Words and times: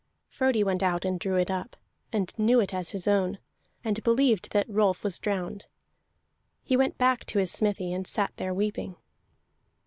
Frodi 0.27 0.63
went 0.63 0.81
out 0.81 1.05
and 1.05 1.19
drew 1.19 1.35
it 1.35 1.51
up, 1.51 1.75
and 2.11 2.33
knew 2.35 2.59
it 2.59 2.73
as 2.73 2.89
his 2.89 3.07
own, 3.07 3.37
and 3.83 4.01
believed 4.01 4.51
that 4.51 4.67
Rolf 4.67 5.03
was 5.03 5.19
drowned. 5.19 5.67
He 6.63 6.75
went 6.75 6.97
back 6.97 7.23
to 7.25 7.37
his 7.37 7.51
smithy, 7.51 7.93
and 7.93 8.07
sat 8.07 8.33
there 8.37 8.51
weeping. 8.51 8.95